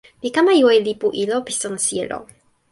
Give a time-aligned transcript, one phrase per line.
[0.21, 2.19] mi kama jo e lipu ilo pi sona sijelo.